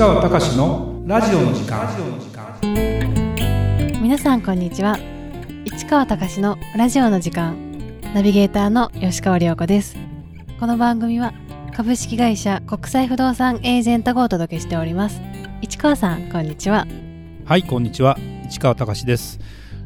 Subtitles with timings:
[0.00, 1.86] 川隆のラジオの時間。
[4.00, 4.98] 皆さんこんにちは。
[5.66, 8.00] 市川隆のラジオの時間。
[8.14, 9.98] ナビゲーターの吉川良子です。
[10.58, 11.34] この番組は
[11.76, 15.20] 株式会社国際不動産エージェントがお届けしております。
[15.60, 16.86] 市川さんこんにちは。
[17.44, 18.16] はいこんにちは。
[18.48, 19.38] 市川隆です。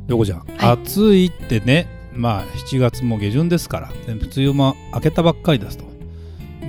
[0.07, 0.71] よこちゃん、はい。
[0.75, 5.85] 暑いってねまあ7月も下旬ですからで梅雨も明けたばっかりですと。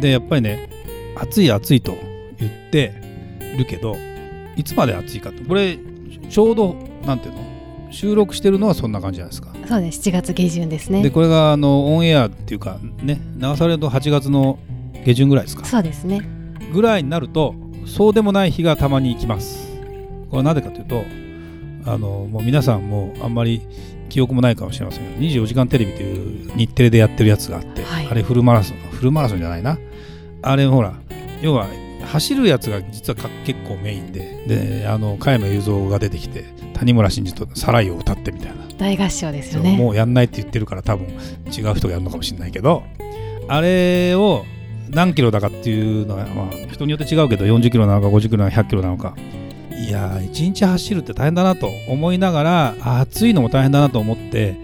[0.01, 0.67] でやっぱりね
[1.15, 1.95] 暑い暑いと
[2.39, 3.04] 言って
[3.55, 3.95] るけど
[4.55, 5.77] いつまで暑いかとこれ
[6.29, 7.45] ちょうどなんていうの？
[7.91, 9.53] 収録してるのはそんな感じじゃないですか。
[9.67, 10.09] そうです。
[10.09, 11.01] 7月下旬ですね。
[11.01, 14.59] でこれがあのオンエアっていうかね流されると8月の
[15.05, 15.63] 下旬ぐらいですか。
[15.65, 16.21] そうですね。
[16.73, 17.55] ぐらいになると
[17.85, 19.71] そうでもない日がたまに行きます。
[20.29, 21.05] これはなぜかというと
[21.85, 23.61] あのもう皆さんもあんまり
[24.09, 28.07] 記憶もないかもしれませんけど24時間テレビという日テレでやってるやつがあって、はい。
[28.07, 29.77] あれフルマラソンフルマラソンじゃないな。
[30.41, 30.95] あれほら
[31.41, 31.67] 要は
[32.05, 38.65] 走るやつが実はか結構メインでであの加山雄三が出てきて谷村新司と「サライ」を歌ってみたいな。
[38.77, 39.77] 大合唱ですよね。
[39.77, 42.83] もうやんないって言ってるから多分違う人がやるのかもしれないけど
[43.47, 44.43] あれを
[44.89, 49.15] 何キロだかっていうのは、まあ、人によって違うけど40キロなのか50キロなのか100キロなのか。
[49.77, 54.55] いやー1日走るって大変だなと思いながらあ暑いのも大変だなと思って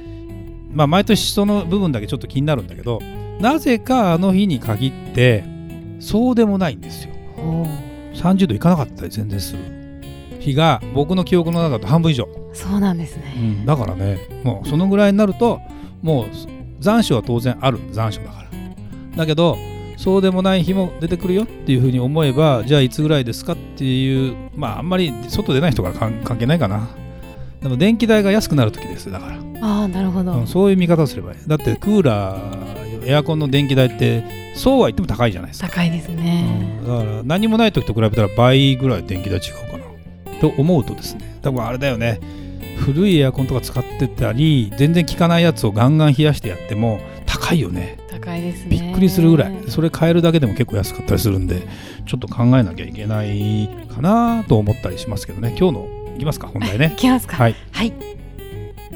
[0.73, 3.00] まあ毎年その部分だけちょっと気になるんだけど
[3.39, 5.44] なぜかあの日に限って
[6.00, 7.11] そうでもないんですよ
[8.14, 9.59] 30度いかなかったり全然する。
[10.39, 12.28] 日が僕の記憶の中だと半分以上。
[12.53, 15.62] そうなんですね、うん、だからねもうそのぐらいになると
[16.02, 16.25] もう
[16.81, 17.80] 残暑は当然ある。
[17.92, 19.17] 残暑だから。
[19.17, 19.58] だけど
[19.97, 26.89] そうでもない日も出てくるよっていうふうに思えばじゃあいつぐらいですかっていうまああんまり外出ない人から関関係ないかな。
[27.62, 31.38] でも電気代が安くなる時ですだから、ああなるほど、うんそういう見方をすればいい。
[31.45, 34.23] だってクーラーエアコンの電気代って
[34.55, 37.05] そうは言っても高いじゃないですか、高いですね、うん。
[37.05, 40.39] だから何もない時と比べたら倍ぐらい電気代違うかな。
[40.39, 41.39] と思うとですね。
[41.41, 42.19] 多分あれだよね。
[42.78, 47.97] 古いエアコンとか使ってたり全然効かないやつをガンガン冷やしてやっても高いよね。
[48.09, 48.69] 高いですね。
[48.69, 49.56] びっくりするぐらい。
[49.67, 51.61] それ変えるだけでも結構安かったりするんで
[52.07, 55.56] ちょっと考えなきゃいけないかなと思ったりしますけどね。
[55.57, 56.47] 今日のいきますか？
[56.47, 56.91] 本題ね。
[56.97, 57.38] いきますか。
[57.38, 57.56] はい。
[57.72, 57.94] はい、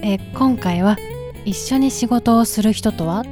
[0.01, 0.97] えー今回は
[1.45, 3.23] 一緒に仕事をする人とは？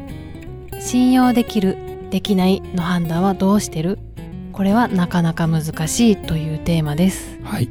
[0.82, 1.78] 信用できる
[2.10, 4.00] できないの判断はどうしてる？
[4.52, 7.40] これはなかなか難しいというテーマです。
[7.44, 7.70] はい。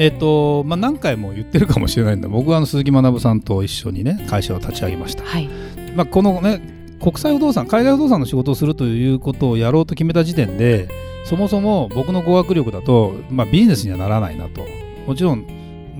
[0.00, 5.24] えっ、とまあ何回も言ってるかもしれないんで僕はあの鈴木学さんと一緒にね会社を立ち上げました。
[5.24, 5.48] はい。
[5.94, 10.88] まあ、このね国際不動産海外不動産の仕事をするということをやろうと決めた時点で
[11.24, 14.64] そもそも僕の語学力だと、まあ、ビジネスにはならないなと。
[15.06, 15.46] もちろん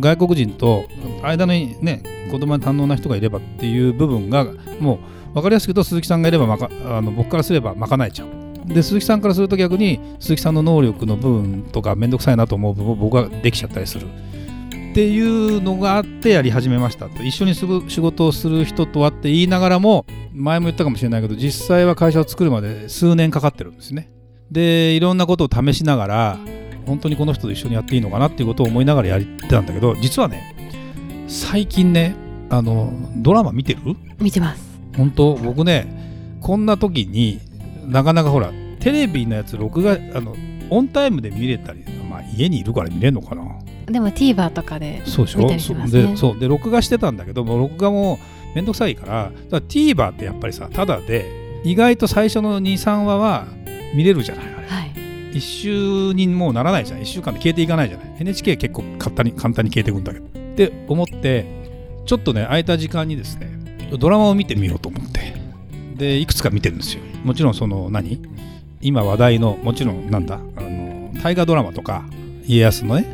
[0.00, 0.84] 外国人と
[1.22, 4.46] 間にね言葉に堪能な人がいればっていう部分が
[4.80, 4.98] もう
[5.34, 8.28] 分かりやすく言うと鈴木さんがいればまかあの僕からすれば賄えちゃう。
[8.66, 14.06] で鈴木さんからすると逆に鈴木さんの能力の部分とか面倒くさいなと思う部分を僕ができちゃったりする。
[14.90, 17.22] っていうのがあってやり始めましたと。
[17.22, 24.10] 一緒にすぐ仕事をする人とはって言いながらも前も言ったかもしれないけど実際は会社を作るまで数年かかってるんですね。
[24.50, 26.38] でいろんなことを試しながら
[26.86, 30.56] 本当にこの人と一緒にやっていいのかなっていうことを思いながらやってたんだけど実はね
[31.28, 32.16] 最近ね
[32.50, 33.80] あのドラマ見てる？
[34.18, 34.67] 見てます。
[34.98, 37.40] 本当僕ねこんな時に
[37.86, 40.36] なかなかほらテレビのやつ録画あの
[40.70, 43.42] オンタイムで見れたり、まあ、家にいるから見れるのかな。
[43.86, 45.38] でも TVer とかでそうでしょ？
[45.38, 46.02] 見たりしますね。
[46.02, 48.18] そうでそうで録画してたんだけどもう録画も
[48.54, 53.46] めんどくさいからだから TVer ってやっぱりさただで意外と最初の23話は
[53.94, 54.84] 見れるじゃないあれ、は
[55.32, 55.38] い。
[55.38, 57.00] 一週にもうならないじゃん。
[57.02, 58.16] 一週間で消えていかないじゃない。
[58.20, 60.26] NHK 結構簡単に簡単に消えていくんだけど。
[60.26, 61.46] って思って
[62.04, 63.57] ちょっとね空いた時間にですね
[63.96, 65.36] ドラマを見てみようと思って。
[65.96, 67.02] でいくつか見てるんですよ。
[67.24, 68.20] もちろんその何？
[68.80, 70.36] 今話題のもちろんなんだ？
[70.56, 72.04] あの大河ドラマとか
[72.46, 73.06] 家康のね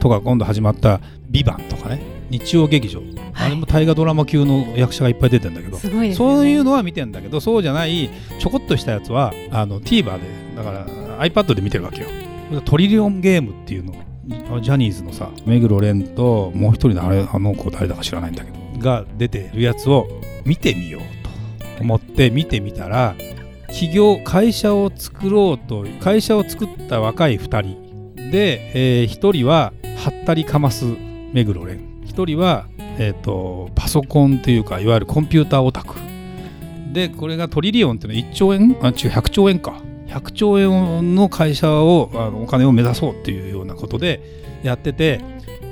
[0.00, 3.02] とか今度始まった「ビバンとかね日曜劇場、
[3.34, 6.14] あれも大河ドラマ級の役者がいっぱい出てんだけどね。
[6.14, 8.08] そういうのは見てんだけどそうじゃない
[8.38, 10.20] ちょこっとしたやつはあの TVer で
[10.56, 10.86] だから
[11.26, 12.08] iPad で見てるわけよ。
[12.64, 13.92] トリリオンゲームっていうの
[14.60, 20.08] ジャニーズのさ目黒蓮ともう一人のあれあの子誰だか知らないんだけどが出てるやつを
[20.44, 21.02] 見てみよう
[21.78, 23.14] と思って見てみたら
[23.68, 27.90] 企業会社を作ろうと会社を作った若い2人
[28.30, 30.84] で、え1人ははったりかます
[31.32, 31.78] 目黒蓮。
[32.06, 32.66] 1人は、
[32.98, 35.94] えー、とパソコンっていうかいわゆるコンピューターオタク。
[36.92, 38.76] でこれがトリリオンっていうのは1兆円？
[38.82, 39.80] あ違う100兆円か。
[40.08, 44.20] 100兆円の会社をあのお金を目指そうっていうようなことで
[44.64, 45.20] やってて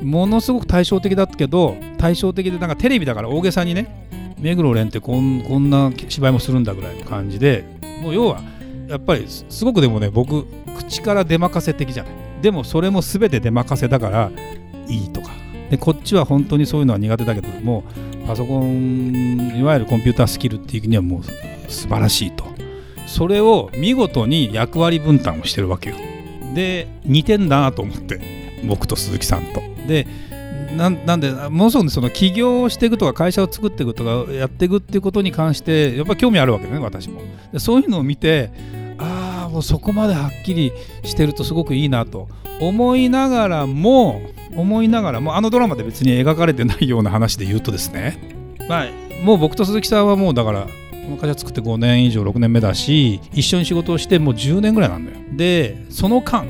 [0.02, 4.06] ものすごく対照的だったけど対照的でなんかテレビだから大げさにね
[4.38, 7.64] 目黒蓮ってこんこんな芝居もするんだぐらいの感じで
[8.02, 8.40] もう要は
[8.88, 10.46] やっぱりすごくでもね僕
[10.76, 12.12] 口から出任せ的じゃない。
[12.40, 14.30] でもそれも全て出任せだから
[14.86, 15.30] いいとか。
[15.70, 17.84] でこっちは本当にそういうのは苦手だけども
[18.26, 22.46] パソコンいわゆるコンピュータースキルっていうにはもう素晴らしいと。
[23.06, 25.96] それを見事に役割分担をしてるわけよ。
[26.54, 28.20] で似てんだなと思って
[28.66, 29.60] 僕と鈴木さんと。
[29.88, 30.06] で
[30.76, 37.22] なんでものすごくその起業をしていくとか会社を作っていくとかやっていくっていうことに関してやっぱり興味あるわけね私も。
[37.52, 38.50] でそういうのを見て
[38.98, 42.28] ああもうそこまではっきりしてるとすごくいいなと
[42.60, 44.20] 思いながらも
[44.56, 48.36] 思いながらもあのドラマで別に描かれてないような話で言うとですね。
[48.68, 48.86] まあ
[49.24, 50.68] もう僕と鈴木さんはもうだからこ
[51.10, 55.18] の会社作って5年以上6年目だし一緒に仕事をしてもう10年ぐらいなんだよ。
[55.32, 56.46] でその間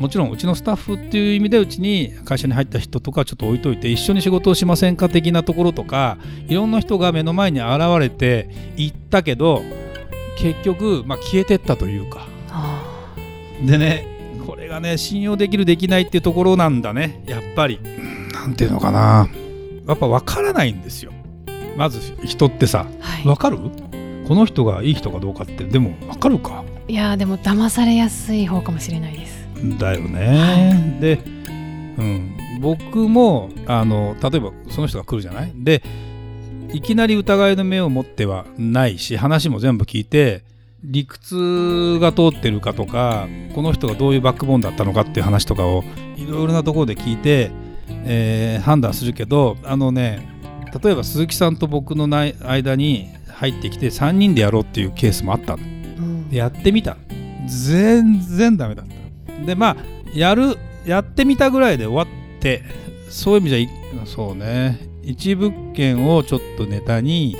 [0.00, 9.62] もちろんうちのスタッフっていう意味でうちに会社に入った人とかちょっと置いといて一緒に仕事をしませんか的なところとかいろんな人が目の前に現れて行ったけど
[10.38, 12.26] 結局、まあ、消えてったというか。
[13.64, 14.06] でね
[14.46, 17.22] これがね信用できるできないっていうところなんだね。
[17.26, 17.80] やっぱり。
[18.32, 19.28] 何ていうのかな。
[19.86, 21.12] やっぱ分からないんですよ。
[21.76, 23.58] まず人ってさ、はい、分かる？
[24.26, 25.64] この人がいい人かどうかって。
[25.64, 26.64] でも分かるか？
[26.86, 29.37] いやでも騙されやすい方かもしれないです
[29.78, 31.20] だよね、はい、で、
[31.98, 35.52] うん、僕もあの例えばその人が来るじゃない？
[35.54, 35.82] で
[36.72, 40.42] いきなり疑いの目を持ってはないし話も全部聞いて
[40.84, 45.82] 理屈が通ってるかとかこの人がどういうバックボーンだったのかっていう話とかを
[46.16, 47.50] いろいろなところで聞いて、
[47.88, 50.28] えー、判断するけどあのね
[50.82, 56.96] 例えば鈴木さんと僕の間に入ってきて3人でやろうっていうケースもあったの、うん、やってみた。
[57.48, 58.94] 全然ダメだった
[59.48, 59.76] でまあ
[60.14, 62.62] やるやってみたぐらいで終わって
[63.08, 64.78] そういう意味じゃそうね。
[65.02, 67.34] 一物件をちょっとネタに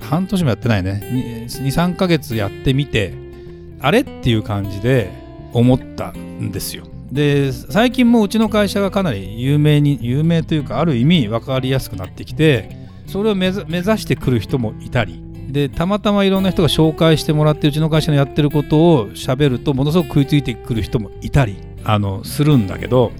[0.00, 1.46] 半年もやってないね。
[1.46, 3.12] 23ヶ月やってみて
[3.80, 5.10] あれっていう感じで
[5.52, 6.84] 思ったんですよ。
[7.12, 23.12] で最近もうちの会社がかなり有名に有名というかある意味分かりやすくなってきてそれを目指してくる人もいたりでたまたまいろんな人が紹介してもらってうちの会社のやってることをしゃべるとものすごく食いついてくる人もいたりあのするんだけど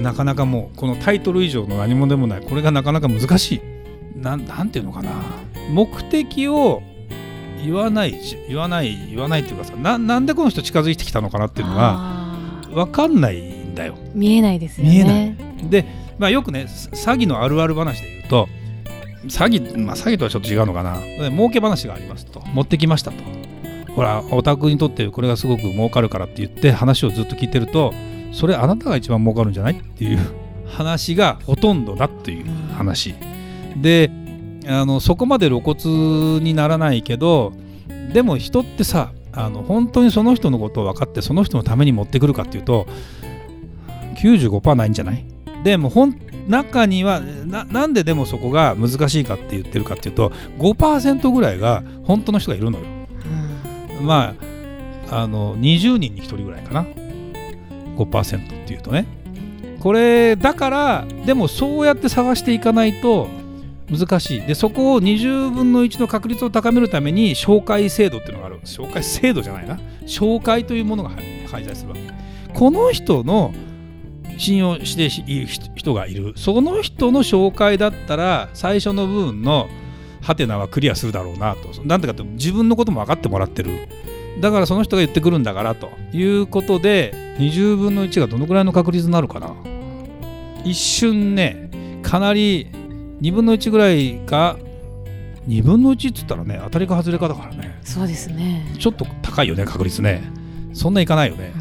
[0.00, 3.60] なかなかもうこのタイトル以上の何もでもないこれがなかなか難しい。
[4.16, 5.10] なんていうのかな。
[5.70, 6.82] 目的を
[7.62, 8.18] 言わない
[8.48, 12.36] 言わない言わないっていうかさななんでこの人近づいてきたのかなっていうのが
[12.70, 13.96] 分かんないんだよ。
[14.14, 14.92] 見えないですよね。
[14.92, 15.36] 見えない。
[15.70, 15.86] で、
[16.18, 18.48] まあ、よくね詐欺のあるある話で言うと
[19.26, 20.98] 詐欺まあ詐欺とはちょっと違うのかな。
[21.30, 22.40] 儲け話がありますと。
[22.52, 23.22] 持ってきましたと。
[23.94, 27.92] ほらお宅にとってこれがすごく儲かるからって言って話をずっと聞いてると
[28.32, 30.18] それあなたが一番儲かるんじゃないっていう。
[30.66, 33.14] 話がほとんどだっていう話。
[33.76, 34.10] で
[34.66, 37.52] あのそこまで露骨にならないけど
[38.14, 42.86] でも人ってさあの本当にその人のことを分かってその人のために持ってくるかっていうと
[44.16, 45.26] 95%ないんじゃない？
[45.64, 46.18] でもほん
[46.48, 52.84] 中にはななんででもそこが難しいかって言ってるかっていうと5%ぐらいが本当の人がいるのよ。
[53.98, 54.34] うん、ま
[55.10, 56.86] ああの20人に1人ぐらいかな。
[57.96, 59.06] 5%っていうとね。
[59.80, 63.28] これだからでもそうやって探していかないと
[63.90, 64.42] 難しい。
[64.42, 68.60] でそこを20分の1の確率を高めるために紹介制度っていうのがある。
[68.64, 69.78] 紹介制度じゃないな。
[70.06, 71.10] 紹介というものが
[71.48, 72.02] 介在するわけ。
[72.54, 73.52] この人の
[74.42, 76.32] 信用している人がいる。
[76.36, 79.68] その人の紹介だったら最初の部分の
[80.20, 81.82] ハテナはクリアするだろうなと。
[81.84, 83.88] なんでかって自分のことも分かってもらってる。
[84.40, 85.90] だからその人が言ってくるんだからと。
[86.12, 89.54] いうことで20分の1がどのくらいの確率になるかな。
[90.64, 91.70] 一瞬ね
[92.02, 92.66] かなり
[93.20, 94.58] 2分の1ぐらいか
[95.48, 97.78] 2分の1っつったらね当たりか外れかだからね。
[97.84, 98.74] そうですね。
[98.78, 100.22] ちょっと高いよね確率ね。
[100.72, 101.52] そんないかないよね、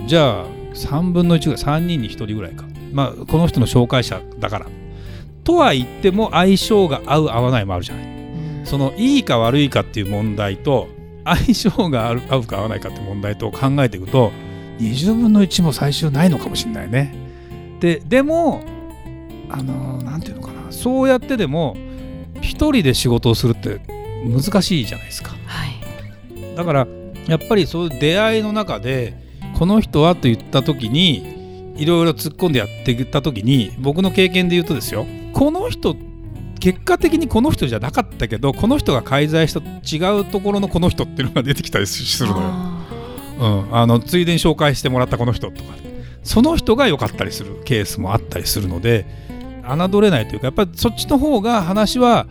[0.00, 2.64] うん、じゃあ3分の1ぐらい3人に1人ぐらいか。
[2.92, 4.66] まあこの人の紹介者だから。
[5.44, 8.08] とは言っても相性が合う合わないもあるじゃない、う
[8.62, 10.88] ん、そのいいか悪いかっていう問題と
[11.24, 14.30] 相性が合うか合わないかっていう問題と考えていくと
[14.78, 17.14] 20分の1も最終ないのかもしれないね。
[17.80, 18.62] ででも
[19.48, 20.72] あの何、て言うのかな。
[20.72, 21.76] そうやってでも
[22.40, 23.80] 一人で仕事をするって
[24.24, 26.86] 難しいじゃないですか、はい、だから
[27.26, 29.21] やっぱりそういう出会いの中で
[29.62, 35.94] この人はと言った時にいろいろ突っ込んでやっていった時に僕の経験で言うとですよこの人
[36.58, 42.48] 結果的にこの人じゃなかったけどこの人が介在した違うところのこの人っていうのが出てきたりするのよ。
[43.38, 45.74] うん、あのついでに紹介してもらったこの人とか
[46.24, 49.06] その人が良かったりするケースもあったりするので
[49.62, 52.26] 侮れないというかやっぱりそっちの方が話は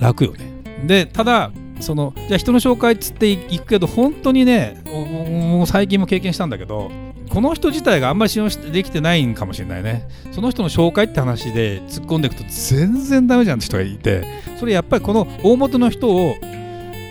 [0.00, 0.62] 楽よね。
[0.86, 6.90] でただそのじゃあ人の紹介っつっていくけど本当にねもう最近も経験したんだけど
[7.28, 10.06] この人自体があんまり信用できてないんかもしれないね。
[10.32, 14.24] その人の紹介って話で突っ込んでいくと全然ダメじゃんって人がいて
[14.58, 16.34] それやっぱりこの大元の人を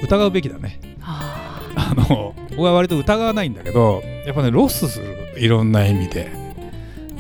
[0.03, 0.79] 疑うべきだね。
[1.03, 5.17] あの僕は割と疑わないんだけどやっぱねロスする。
[5.37, 6.31] いろんな意味で。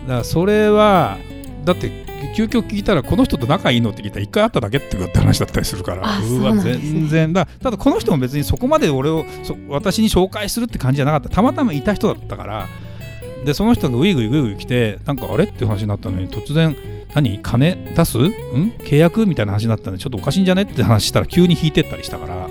[0.01, 1.17] だからそれは
[1.65, 1.89] だって
[2.35, 6.19] 究極聞いたらこの人と仲いいのって聞いたら1回会っただけって話だったりするから。
[6.19, 7.33] うわ、全然。
[7.33, 9.25] だただこの人も別にそこまで俺を
[9.69, 11.29] 私に紹介するって感じじゃなかった。
[11.29, 12.67] たまたまいた人だったから。
[13.45, 16.75] でその人がウイグイグイグイ来てなんかあれって話になったのに突然
[17.15, 18.17] 何金出す？
[18.19, 18.21] ん？
[18.79, 22.49] 契約みたいな話になったんでちょっとおかしいんじゃねって話したら急に引いてったりしたから。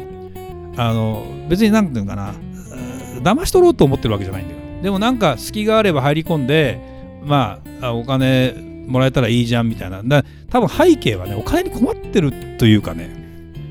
[0.76, 2.34] あの別に何ていうかな。
[3.22, 4.60] 騙し取ろうと思ってるわけじゃないんだよ。
[4.82, 6.80] でもなんか隙があれば入り込んで
[7.22, 8.54] まあお金
[8.90, 10.02] もらえたらいいじゃんみたいな。
[10.02, 13.08] だ多分背景はねお金に困ってるというかね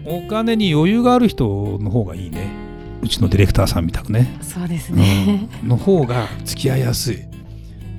[0.06, 2.50] お金に余裕がある人の方がいいね。
[3.02, 4.38] うちのディレクターさんみたくね。
[4.42, 7.20] そうですね、うん、の方が付き合いやすい。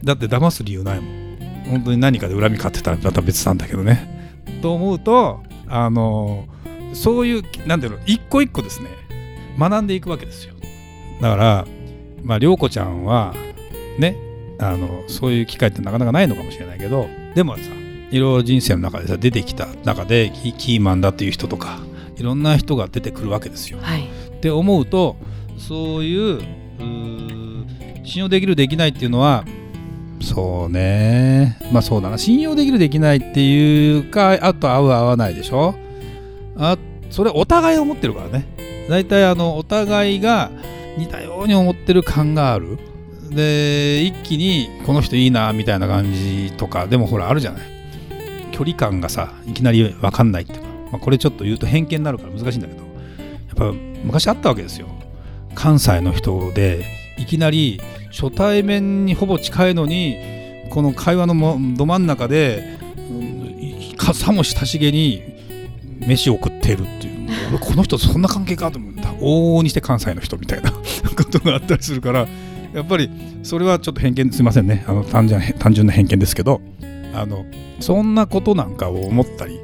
[0.05, 1.39] だって騙す理由ないもん。
[1.71, 4.43] 本当に何かで恨み買ってたらまた別なんだけどね。
[4.63, 6.47] と思うとあの
[6.93, 8.89] そういうなんていうの一個一個ですね。
[9.59, 10.55] 学んでいくわけですよ。
[11.21, 11.67] だから
[12.23, 13.35] まあ涼子ちゃんは
[13.99, 14.17] ね
[14.61, 17.63] あのそういう機会ってなかなかないのかもしれないけどでもさ
[18.11, 21.81] いろいろ人生の中でさ出てきた中でキーマンだっていう人とか
[22.17, 23.79] いろんな人が出てくるわけですよ。
[23.81, 25.17] はい、って思うと
[25.57, 26.43] そういう
[28.05, 29.45] 信用できるできないっていうのは
[30.21, 31.59] そうね。
[31.73, 32.19] まあそうだな。
[32.19, 35.75] 信用できるできないっていうかあと合う合わないでしょ。
[36.59, 36.77] あ
[37.09, 38.47] それお互い思ってるからね。
[38.91, 40.51] 大体あのお互いが
[40.99, 42.79] 似たように思ってる感がある
[43.31, 47.63] で一気にこの人いいなみたいな感じとかでもほらあるじゃない。
[48.53, 52.81] 距離感がさいきなり分かんないっていうか、まあ、これちょっと言うと偏見になるから難しいんだけど。
[52.81, 53.73] やっぱ
[54.05, 54.89] 昔あったわけですよ。
[55.55, 56.85] 関西の人で
[57.19, 60.17] いきなり初対面にほぼ近いのに
[60.71, 61.35] この会話の
[61.77, 62.79] ど真ん中で、
[64.15, 65.23] さも親しげに
[66.01, 67.29] 飯を食っているっていう。
[67.51, 70.73] 俺この人そんな関係かと思った往々にして関西の人みたいな
[71.17, 72.27] ことがあったりするから
[72.75, 73.11] やっぱり
[73.43, 74.85] それはちょっと偏見すいませんね。
[74.87, 76.61] あの単純単純な偏見ですけど
[77.15, 77.45] あの
[77.81, 79.59] そんなことなんかを思ったり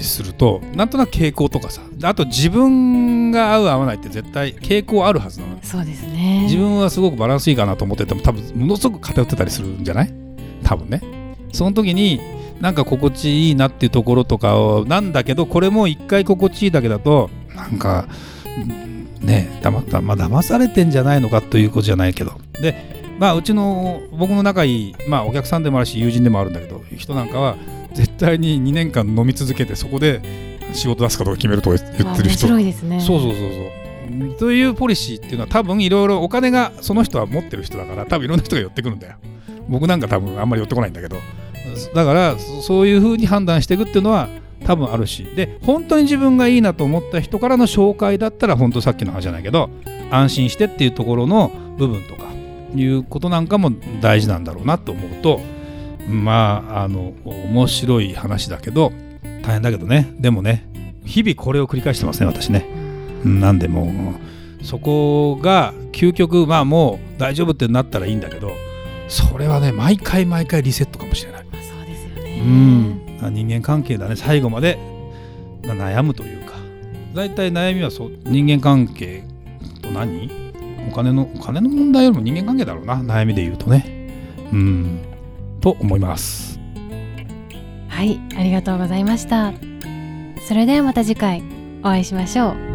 [0.00, 6.42] するとなんとなく傾向とかさあと自分が合う合わないって絶対傾向あるはずなのそうですね。
[6.44, 10.12] 自分はすごくバランスいいかなと思ってても多分ものすごく偏ってたりするんじゃない？
[10.62, 11.00] 多分ね。
[11.52, 12.20] その時に
[12.60, 18.08] なんか心地いいなっていうところとかをなんだけどこれも一回心地いいだけだとなんか
[19.20, 22.32] ねだままあ騙されてんじゃないのかということじゃないけど。
[22.60, 27.56] でまあうちの僕の仲いい、まあ、お客さんでもあるし友人でもあるんだけど人なんかは
[27.94, 30.20] 絶対に2年間飲み続けてそこで
[30.74, 32.22] 仕事出すかどうか決めると言ってる人。
[32.22, 33.00] 面白いですね。
[33.00, 34.34] そうそうそうそう。
[34.38, 39.16] というポリシーっていうのは多分いろいろお金がその人は持ってる人だから多分いろんな人が寄ってくるんだよ。
[39.68, 41.16] 僕なんか多分あんまり寄ってこないんだけど。
[41.94, 44.28] だからそういうふうに判断していくっていうのは
[44.64, 45.24] 多分あるし。
[45.36, 49.70] で本当に自分がいいなと思った人からの紹介だったら本当さっきの話じゃないけど
[50.10, 52.24] 安心してっていうところの部分とか
[52.74, 53.70] いうことなんかも
[54.00, 55.40] 大事なんだろうなと思うと
[56.08, 58.92] まああの面白い話だけど
[59.42, 60.12] 大変だけどね。
[60.18, 60.66] でもね
[61.04, 62.66] 日々これを繰り返してますね私ね。
[63.24, 63.92] なんでも
[64.62, 68.52] うそこが究極まあもう大丈夫ってなったらいいんだけど
[69.08, 71.46] それはね毎回毎回リセットかもしれない。
[71.52, 72.40] そうですよね。
[72.40, 74.16] うん人間関係だね。
[74.16, 74.78] 最後まで
[75.62, 76.54] 悩むというか。
[77.14, 78.12] 大体悩みはそう。
[78.24, 79.24] 人間関係
[79.82, 80.30] と何？
[80.90, 82.96] お金のお金の問題よりも人間関係だろうな。
[82.96, 83.84] 悩みで言うとね。
[84.52, 85.00] うん。
[85.60, 86.60] と思います。
[87.88, 88.20] はい。
[88.36, 89.52] ありがとうございました。
[90.46, 91.42] それではまた次回
[91.80, 92.65] お会いしましょう。